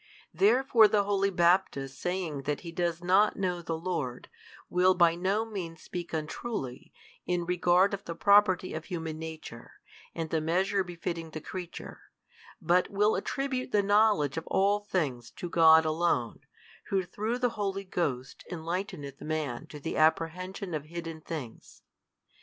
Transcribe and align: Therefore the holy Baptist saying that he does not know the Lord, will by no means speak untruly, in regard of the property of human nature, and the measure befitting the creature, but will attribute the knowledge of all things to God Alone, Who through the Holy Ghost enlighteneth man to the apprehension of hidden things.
Therefore 0.33 0.87
the 0.87 1.03
holy 1.03 1.29
Baptist 1.29 1.99
saying 1.99 2.41
that 2.41 2.61
he 2.61 2.71
does 2.71 3.03
not 3.03 3.37
know 3.37 3.61
the 3.61 3.77
Lord, 3.77 4.29
will 4.67 4.95
by 4.95 5.13
no 5.13 5.45
means 5.45 5.83
speak 5.83 6.11
untruly, 6.11 6.91
in 7.27 7.45
regard 7.45 7.93
of 7.93 8.05
the 8.05 8.15
property 8.15 8.73
of 8.73 8.85
human 8.85 9.19
nature, 9.19 9.73
and 10.15 10.31
the 10.31 10.41
measure 10.41 10.83
befitting 10.83 11.29
the 11.29 11.39
creature, 11.39 12.01
but 12.59 12.89
will 12.89 13.15
attribute 13.15 13.71
the 13.71 13.83
knowledge 13.83 14.37
of 14.37 14.47
all 14.47 14.79
things 14.79 15.29
to 15.29 15.47
God 15.47 15.85
Alone, 15.85 16.39
Who 16.85 17.03
through 17.03 17.37
the 17.37 17.49
Holy 17.49 17.83
Ghost 17.83 18.43
enlighteneth 18.51 19.21
man 19.21 19.67
to 19.67 19.79
the 19.79 19.97
apprehension 19.97 20.73
of 20.73 20.85
hidden 20.85 21.21
things. 21.21 21.83